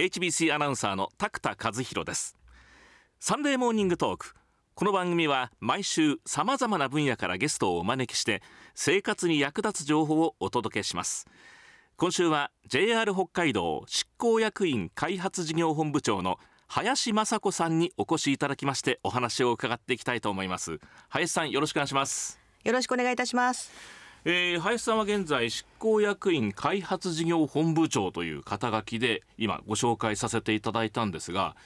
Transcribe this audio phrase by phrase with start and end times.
[0.00, 2.34] HBC アナウンサーの拓田和弘です。
[3.18, 4.34] サンデーモーニングトーク。
[4.74, 8.42] この番組は毎週さまざまな分野からゲストをお招きして
[8.74, 11.26] 生活に役立つ情報をお届けします。
[11.98, 20.78] 今週は JR 北海道執行役員開発事業本部長の林雅子さんにお越しいただきましてお話を伺っていきたいと思います。
[21.10, 22.40] 林さんよろしくお願いします。
[22.64, 23.99] よろしくお願いいたします。
[24.24, 31.56] えー、林さんは現在執行役員開発事業本部長という肩書きで今ご紹介させていただいたんですが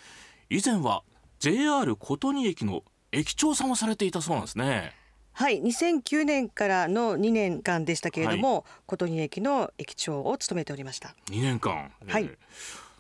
[0.51, 1.03] 以前は
[1.41, 4.93] JR 琴仁駅の駅長さんをされていたそうなんですね。
[5.33, 11.17] はい2009年からの2年間でしたけれども、はい、琴仁駅の駅長を務めておりました。
[11.31, 12.31] 2年間、はい、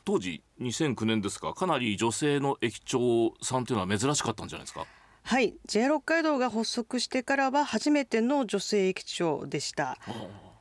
[0.05, 4.85] 当時2009年ですかかなり女性の駅長さんというのは珍しかったんじゃないですか？
[5.27, 5.55] はい。
[5.67, 9.97] JR 北海道が発足してからは初めての女性駅長でした。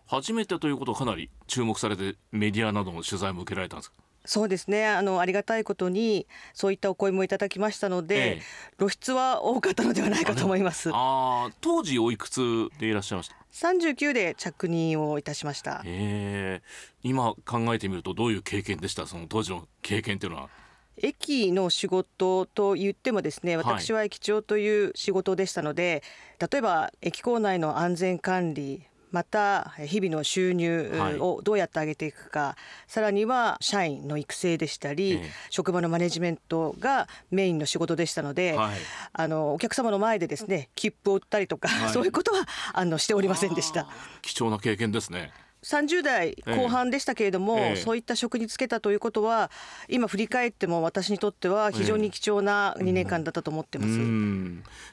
[0.07, 3.95] 初めてということはかなり注目されてメディアなどの取材も受けられたんですか？
[4.25, 4.87] そうですね。
[4.87, 8.41] あのありがたいことにそういったお声もいただきましたので、ええ、
[8.77, 10.91] 露出は多かったのではないかと思います。
[10.93, 15.81] あ当時おいくつでいらっしゃいました？39で着任をいたしました。
[15.83, 16.61] え。
[17.03, 19.07] 今考えてみるとどういう経験でした？
[19.07, 20.49] その当時の経験というのは
[20.97, 26.03] 駅の仕事と言ってもですね私は駅長という仕事でしたので、
[26.39, 38.75] はい、例えば駅構内の安全管理また日々の収入をどうやって上げていくか、はい、さらには社員の育成でしたり、ええ、職場のマネジメントがメインの仕事でしたので、はい、
[39.13, 43.87] あのお客様の前でですね切符を売ったりとか、はい、そういうことはあのしておりませんでした。
[44.23, 45.31] 貴重な経験ですね。
[45.63, 49.49] 30代後半でしたけれども、ええ、そういった職に就けたということは
[49.87, 53.97] 今振り返っても私にとっては非常に貴重な2年間だったと思ってます。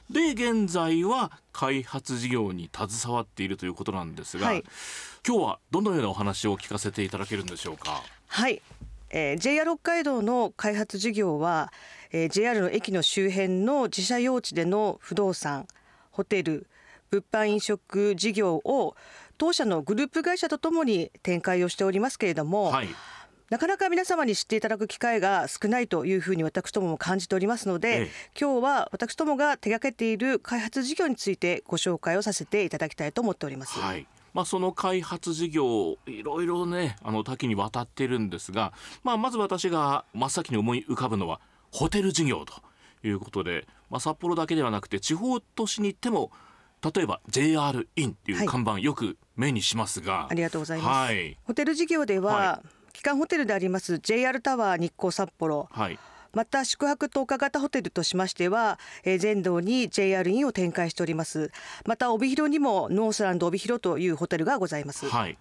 [0.09, 4.63] で現在は開発事業に携わっているということなんですが、はい、
[5.27, 8.01] 今日はどのようなお話を聞かせていただけるんでしょうか？
[8.27, 8.61] はい、
[9.09, 11.71] えー、JR 北海道の開発事業は、
[12.11, 15.67] えー、JR の駅の周辺の自社用地での不動産
[16.11, 16.67] ホテル
[17.09, 18.95] 物販飲食事業を
[19.41, 22.89] 当社のグループ会社とともに展開をしておりますけれども、はい、
[23.49, 28.09] なかなか皆様に知っていただく機会が少ないというふうに私どもも感じておりますので、ええ、
[28.39, 33.79] 今日は私どもが手掛けている開発事業についてご紹介をさせていただきたいと思っております。
[33.79, 34.05] はい。
[34.35, 38.73] まあ、その開発事業いろいろねあの多岐にわたっているんですが、
[39.03, 41.41] まあ、まず私が真っ先に思い浮かぶのは
[41.71, 42.53] ホテル事業と
[43.03, 46.29] いうことで、まあ、札幌だけではなくて地方都市に行っても
[46.81, 50.27] 例えば JR インっていう看板、よく目にしますが。
[50.29, 55.99] ありがとうございます、はい、ホテル事業では、はい、基幹ホテルであります JR タワー日光札幌、はい、
[56.33, 61.51] また宿泊特化型ホテルとしましては、えー、全道に JR インを展開しております。
[61.85, 65.37] また帯広にもノースランド帯広というホテルがございます、はい。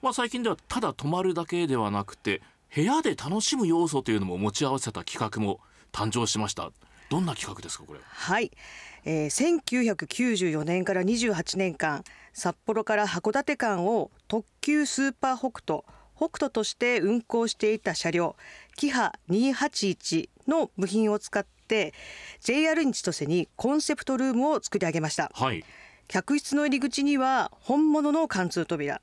[0.00, 2.40] まあ、最近ではただ泊まるだけではなくて
[2.74, 5.60] 部屋で楽しむ要素というのも持ち合わせた企画も
[5.92, 6.70] 誕生しました。
[7.08, 8.50] どんな企画ですかこれはい
[9.04, 15.82] えー、1994年から28年間札幌から函館間を特急スーパー北斗
[16.16, 18.36] 北斗として運行していた車両
[18.76, 21.94] キハ281の部品を使って
[22.40, 25.64] JR 日千歳にコンセプトルームを作り上げました、はい、
[26.08, 29.00] 客室の入り口には本物の貫通扉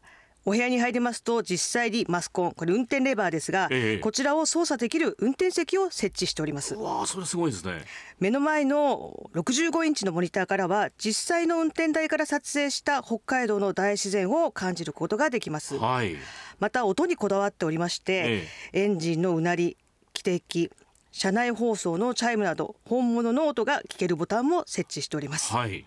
[0.47, 6.75] お部屋に入りますと実際にマスコンこれ運転レバーですが、ええ、こちらを操作できる運転席を設置しております。
[6.75, 7.83] わあそれすごいですね。
[8.19, 16.15] 目の前の65インチのモニターからは実際の運転台から撮影した北海道の大自然を感じることができます、はい、
[16.59, 19.77] また音にこだわっておりまして、え、エンジンのうなり
[20.13, 20.69] 汽笛
[21.11, 25.85] 車内放送のチャイムなど本物の音が聞けるボタンも設置しております、はい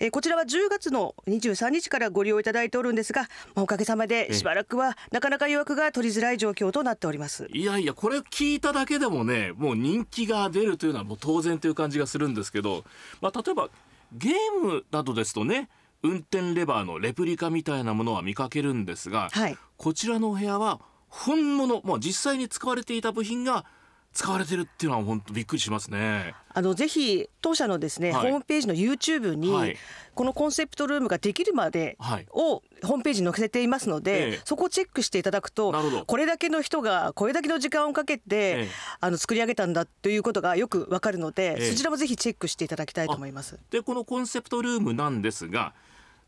[0.00, 3.22] えこちらは10月の23日からご利用いただいておるんですが、
[3.54, 7.46] まあ、おかげさまでしばらくはなかなか予約が取りづらい状況となっております。
[7.52, 12.84] いやいやこれ聞いただけでもねもう人気が出るというのはもう当然という感じがするんですけど、
[13.20, 13.68] まあ、例えば
[14.14, 14.32] ゲー
[14.66, 15.68] ムなどですとね
[16.02, 23.66] 運転レバーのレプリカみたいなものは見かけるんですが、はい、こちらのお部屋は本物、まあ、実際に使われていた部品が
[24.12, 26.34] 使われてるっていうのは本当びっくりしますね。
[26.52, 29.76] あのぜひ当社のですね、はい、ホームページの YouTube に、はい、
[30.14, 31.96] このコンセプトルームができるまで
[32.32, 35.72] をホームページに載せていますので、そこをチェックしていただくと
[36.06, 38.68] これだけの人がこれだけの時間をかけて、え
[38.98, 43.58] あの作り上げたんだということがよくわかるので、え、そちらもぜひチェックしていただきたいと思います。
[43.70, 45.72] でこのコンセプトルームなんですが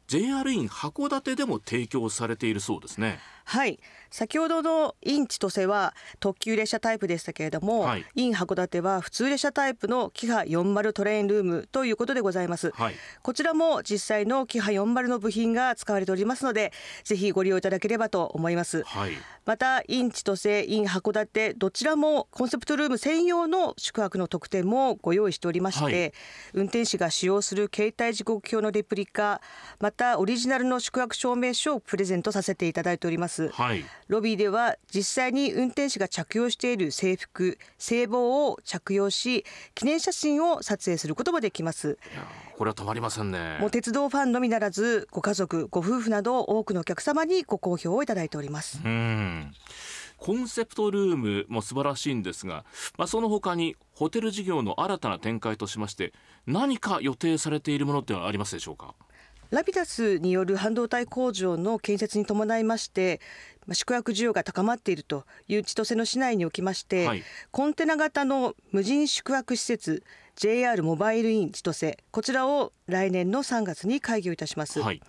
[0.06, 3.19] JR イン函館でも提供されているそうですね。
[3.44, 3.79] はい。
[4.11, 8.05] 先ほどの in 千歳は特急列車タイプでしたけれども、はい。
[8.15, 12.94] in 函館は普通列車タイプのキハ40トレインルームということでございます、はい。
[13.23, 16.73] こちらも実際のキハ40の部品が使われておりますので
[17.05, 18.83] ぜひご利用いただければと思います。
[18.83, 19.12] はい。
[19.44, 26.12] またイン千歳イン函館どちらもコンセプトルーム専用の宿泊の特典もご用意しておりまして、はい。
[26.55, 29.41] 運転士が使用する携帯時刻表のレプリカ
[29.81, 33.84] またオリジナルの宿泊証明書をプレゼントさせていただいておりますはい。
[34.08, 39.44] ロビーでは実際に運転士が着用している制服制帽を着用し
[39.75, 41.99] 記念写真を撮影することもできます。
[42.56, 43.58] これはたまりませんね。
[43.61, 48.81] もう鉄道ファンのみならずご家族ご夫婦など多くのお客様にご好評をいただいております。
[48.84, 49.52] うん。
[50.19, 52.64] コンセプトルームも素晴らしいんですが、
[52.96, 56.12] まあ、その他にホテル事業の新たな展開としまして
[56.46, 58.94] 何か予定されているものってはありますでしょうか？
[59.53, 63.21] ラピダスによる半導体工場の建設に伴いまして
[63.67, 67.23] まあ宿泊需要が高まっているという千歳の市内におきまして、はい。
[67.51, 70.03] コンテナ型の無人宿泊施設
[70.37, 75.03] JR モバイルイン千歳こちらを来年の3月に開業いたします、はい。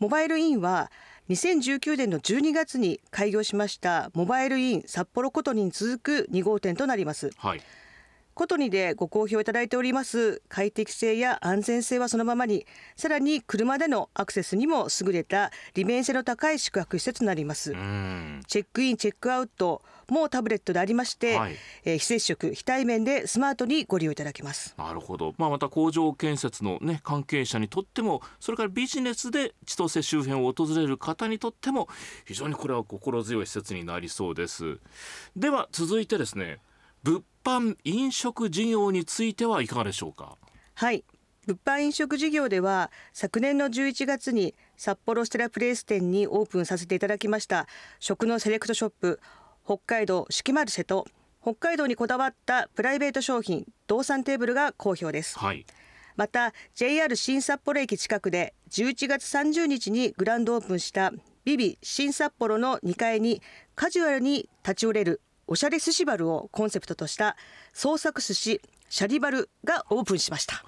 [0.00, 0.90] モバイルインは
[1.28, 7.30] 2019年の12月に開業しましたモバイルイン札幌コトニに続く2号店となります。
[7.36, 7.60] はい
[8.34, 10.42] コトニでご好評いただいております。
[10.48, 12.66] 快適性や安全性はそのままに
[12.96, 17.72] さらに車でのアクセスにも優れた利便性の高い宿泊施設となります。
[17.72, 18.40] うん。
[18.46, 21.56] チェックインチェックアウトもタブレットでありまして、はい。
[21.84, 24.74] えー非接触非対面でスマートにご利用いただけます。
[24.78, 31.88] なるほど、まあ、また工場建設の、ね、関係者にとってもそれからビジネスで千歳周辺を訪れる方にとっても
[32.24, 34.78] 非常にこれは心強い施設になりそうです。
[35.36, 36.58] では続いてですね
[37.02, 40.36] 物販飲食事業についてはいかがでしょうか？
[40.74, 41.04] はい。
[41.46, 47.66] 物販飲食事業では昨年の11月に札幌ステラプレイス店にオープンさせていただきました
[47.98, 49.20] 食のセレクトショップ
[49.64, 51.06] 北海道四季マルシェと
[51.42, 55.38] 北海道にこだわったプライベート商品動産テーブルが好評です。
[55.38, 55.64] はい。
[56.16, 61.10] また JR 新札幌駅近くで11月30日にグランドオープンした
[61.46, 63.40] ビビ新札幌の2階に
[63.74, 67.36] カジュアルに立ち寄れるおしゃれ寿司バルをコンセプトとした
[67.72, 70.64] 創作寿司シャリバルがオープンしました。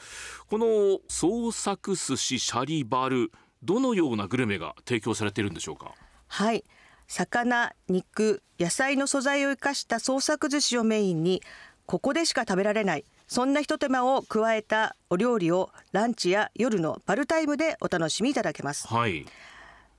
[0.50, 3.31] この創作寿司シャリバル
[3.62, 5.94] どのようなグルメが提供されているんでしょうか？
[6.26, 6.64] はい。
[7.06, 11.43] 魚肉野菜の素材を生かした創作寿司をメインに
[11.87, 18.88] ここでしか食べられないそんなひと手間を加えたお料理をランチや夜のバルタイムでお楽しみいただけます。
[18.88, 19.26] はい。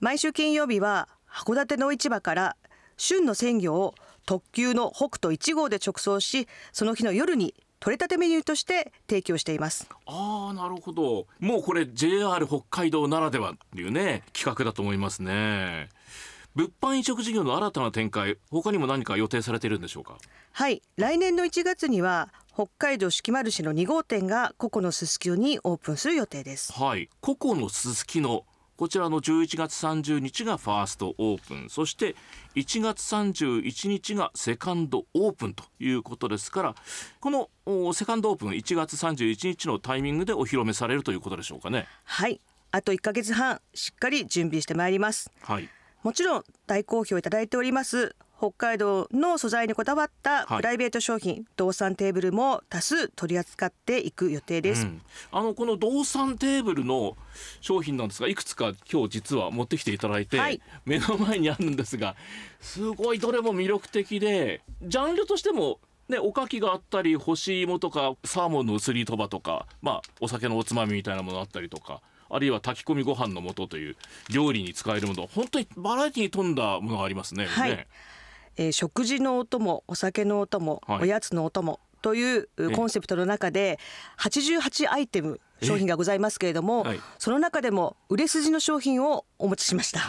[0.02, 2.58] 毎週金曜日は函館の市場から
[2.98, 3.96] 旬の鮮魚を
[4.26, 9.90] 特急の北斗1号で直送しその日の夜に取れたてメニューとして提供しています。
[10.06, 11.28] ああなるほど。
[11.40, 15.90] もうこれ JR 北海道ならではっていうね企画だと思いますね。
[16.56, 20.18] 物販飲食事業の新たな展開他にも何か予定されているんでしょうか？
[20.52, 20.82] はい。
[20.96, 26.72] 来年の1月には北海道四季マルシェの2号店がココのすすきのにオープンする予定です。
[26.72, 27.10] はい。
[27.20, 31.70] ココのすすきのこちらの11月30日がファーストオープン。
[31.70, 32.16] そして
[32.56, 36.76] 1月31日がセカンドオープンということですから
[37.20, 41.88] このおセカンドオープン1月31日のタイミングでお披露目されるということでしょうかね。
[42.04, 42.42] はい。
[42.72, 45.32] あと1ヶ月半しっかり準備してまいります。
[45.42, 45.70] はい。
[46.04, 50.58] もちろん大好評いただいております北海道の素材にこだわったはい。
[50.58, 55.02] プライベート商品、動産テーブルも多数取り扱っていく予定です、うん。
[55.32, 57.16] あのこの動産テーブルの
[57.62, 60.60] 商品なんですがいくつか今日実は持ってきていただいて、はい。
[60.86, 62.18] 目の前にあるんですが
[62.60, 65.80] すごいどれも魅力的でジャンルとしても
[66.10, 73.96] ね、おかきがあったり干し芋とかサーモンの薄りそばとか、まあ、お酒のおつまみみたいなものあったりとかあるいは炊き込みご飯の素という
[74.30, 77.46] 料理に使えるもの本当にバラエティに富んだものがありますね。
[77.46, 77.70] はい。
[77.70, 77.88] ね
[78.58, 81.02] えー食事のお供お酒のお供、はい。
[81.04, 83.80] おやつのお供というえコンセプトの中で
[84.20, 87.00] 88アイテム商品がございますけれども、はい。
[87.18, 90.00] その中でも売れ筋の商品をお持ちしました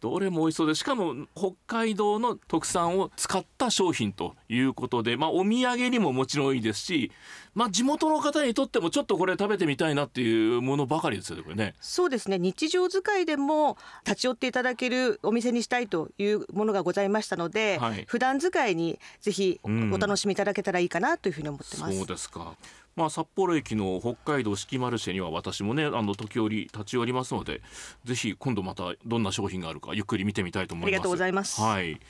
[0.00, 7.12] どれも美味しそうでしかも北海道の特産を使った商品ということで、まあ、お土産にももちろんいいですし、
[7.54, 11.74] まあ、地元の方にとってもちょっとこれ食べてみたいなっていうものばかりですよねこれね。
[11.80, 21.96] そうですね日常使いでも立ち寄っていただけるお店にしたいというものがございましたので、はい普段使いにぜひお楽しみいただけたらいいかなというふうに思ってます。
[21.96, 22.54] そうですか
[22.96, 27.60] まあ、札幌駅の北海道四季マルシェには私もねあの時折立ち寄りますので
[28.04, 30.88] ぜひ今度またどんな商品があるかゆっくり見てみたいと思います。
[30.88, 31.60] ありがとうございます。
[31.60, 32.00] はい。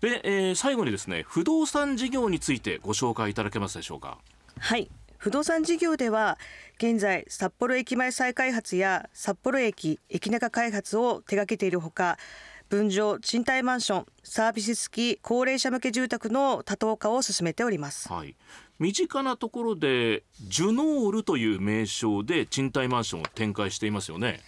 [0.00, 4.18] で、えー最後にですね不動産事業についてご紹介いただけますでしょうか？
[4.58, 4.90] はい。
[5.18, 6.36] 不動産事業では
[6.78, 12.18] 現在札幌駅前再開発や札幌駅駅中開発を手掛けているほか
[12.68, 18.12] 分譲賃貸マンションサービス付き高齢者向け住宅の多棟化を進めております。
[18.12, 18.34] はい
[18.78, 24.40] 身近なところでジュノールという名称で賃貸マンションを展開していますよね。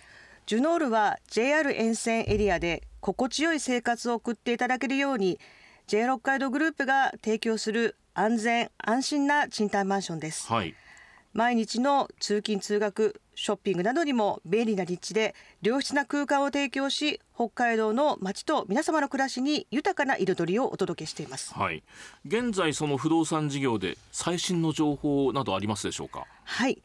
[0.46, 5.38] ジュノールは JR 沿線エリアで心地よい生活を送っていただけるように
[5.86, 10.52] JR 北海道グループが提供する安全安心な賃貸マンションです。
[10.52, 10.74] はい
[11.36, 21.52] 毎日の通勤通学ショッピングなどにも便利な立地で良質な空間を提供し北海道の街と皆様の暮らしに豊かな彩りをお届けしています。
[21.52, 21.82] はい。
[22.26, 26.24] 現在その不動産事業で最新の情報などありますでしょうか？
[26.44, 26.82] はい。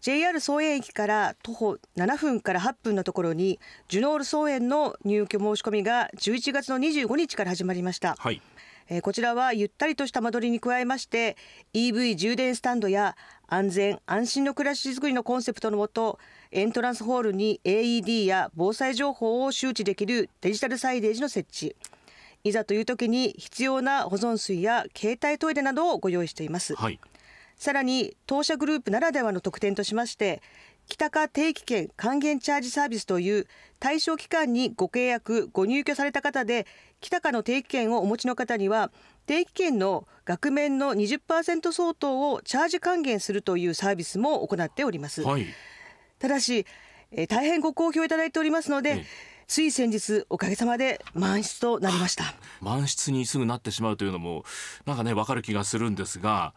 [0.00, 8.16] JR 総園駅から徒歩7分から8分のところにジュノール総園の入居申し込みが11月の25日から始まりました。
[8.18, 8.42] はい。
[8.88, 11.36] えーこちらはゆったりとした間取りに加えまして
[11.72, 13.16] EV 充電スタンドや
[13.52, 16.18] 安全安心の暮らしづくりのコンセプトのもと
[16.52, 21.76] エントランスホールに AED や防災情報を周知できるデジタルサイレージの設置。
[22.44, 26.74] いざという時に必要な保存水や携帯トイレなどをご用意しています。
[26.74, 26.98] はい。
[27.56, 30.40] さらに当社グループならではの特典としまして
[30.86, 33.46] 北か定期券還元チャージサービスという
[33.78, 36.66] 対象期間にご契約ご入居された方で
[37.02, 38.90] 北かの定期券をお持ちの方には
[39.26, 45.46] 定期券の額面の20%相当をチャージ還元するというサービスも行っております、はい。
[46.18, 46.66] ただし、
[47.10, 49.32] えー大変ご好評いただいておりますので、ええ。
[49.48, 52.34] つい先日おかげさまで満室となりました。
[52.62, 54.44] 満室にすぐなってしまうというのも
[54.86, 56.54] なんかね分かる気がするんですが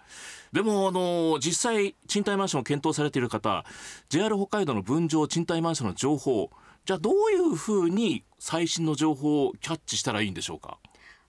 [0.53, 3.65] でもあの実際賃貸マンションを検討されている方
[4.07, 6.51] JR 北海道の分譲賃貸マンションの情報
[6.85, 10.77] じゃあどういうふうに最新の情報をキャッチしたらいいんでしょうか？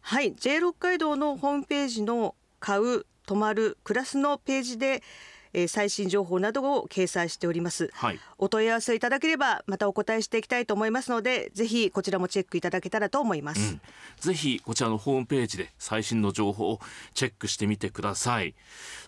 [0.09, 5.03] はい JR 北海道のホームページの買う泊まる暮らすのページで、
[5.53, 7.91] えー最新情報などを掲載しております。
[7.93, 8.21] はい。
[8.39, 13.79] お問い合わせいただければまたお答えしていきたいと思いますのでぜひこちらもチェックいただけたらと思います、
[14.21, 16.79] ぜひこちらのホームページで最新の情報を
[17.15, 18.55] チェックしてみてください。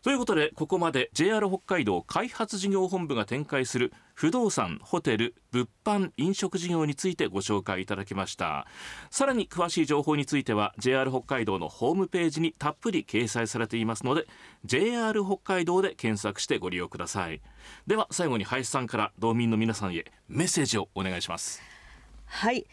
[0.03, 8.67] ということでここまで JR 北海道開発事業本部が展開する不動産ホテル物販飲食事業についてご紹介いただきました。
[9.13, 14.27] さらに詳しい情報については JR 北海道のホームページにたっぷり掲載されていますので
[14.65, 17.41] JR 北海道で検索してご利用ください。
[17.87, 21.63] では最後に林さんから道民の皆さんへメッセージをお願いします。
[22.25, 22.67] はい、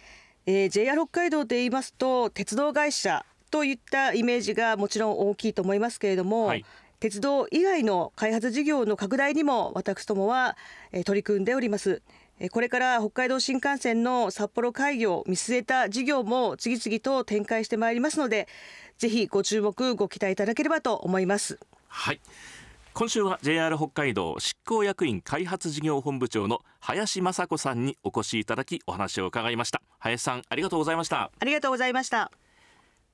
[0.48, 6.66] えー、JR 北海道で言いますと鉄道会社といったイメージがもちろん大きいと思いますけれども、はい
[7.00, 10.58] 鉄道以外の開発事業の拡大にも私どもは、
[10.92, 12.02] えー取り組んでおります。
[12.40, 18.48] えーこれから北海道新幹線の札幌開業を見据えた事業も次々と展開してまいりますので
[18.98, 21.60] ぜひご注目ご期待いただければと思います。
[21.88, 22.20] はい
[22.94, 32.32] 今週は JR 北海道執行役員開発事業本部長の林雅子さんにお越しいただきお話を伺いました林さんありがとうございましたありがとうございました。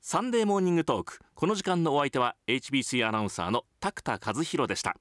[0.03, 1.19] サンデーモーニングトーク。
[1.35, 4.97] この時間のお相手は HBC アナウンサーの拓田和弘でした。